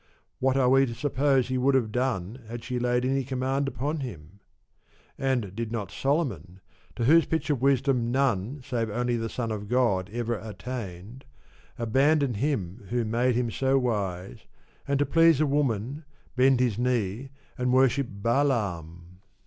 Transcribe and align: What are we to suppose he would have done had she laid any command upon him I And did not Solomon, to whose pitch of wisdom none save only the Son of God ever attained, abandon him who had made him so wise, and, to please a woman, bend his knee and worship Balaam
What 0.39 0.57
are 0.57 0.67
we 0.71 0.87
to 0.87 0.95
suppose 0.95 1.47
he 1.49 1.59
would 1.59 1.75
have 1.75 1.91
done 1.91 2.41
had 2.47 2.63
she 2.63 2.79
laid 2.79 3.05
any 3.05 3.23
command 3.23 3.67
upon 3.67 3.99
him 3.99 4.39
I 5.19 5.25
And 5.27 5.55
did 5.55 5.71
not 5.71 5.91
Solomon, 5.91 6.59
to 6.95 7.03
whose 7.05 7.27
pitch 7.27 7.51
of 7.51 7.61
wisdom 7.61 8.11
none 8.11 8.63
save 8.63 8.89
only 8.89 9.15
the 9.15 9.29
Son 9.29 9.51
of 9.51 9.67
God 9.67 10.09
ever 10.11 10.39
attained, 10.39 11.23
abandon 11.77 12.33
him 12.33 12.85
who 12.89 12.97
had 12.97 13.07
made 13.09 13.35
him 13.35 13.51
so 13.51 13.77
wise, 13.77 14.47
and, 14.87 14.97
to 14.97 15.05
please 15.05 15.39
a 15.39 15.45
woman, 15.45 16.03
bend 16.35 16.61
his 16.61 16.79
knee 16.79 17.29
and 17.55 17.71
worship 17.71 18.07
Balaam 18.09 19.19